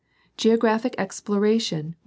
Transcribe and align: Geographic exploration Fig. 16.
Geographic 0.35 0.95
exploration 0.97 1.89
Fig. 1.89 1.93
16. 1.93 1.95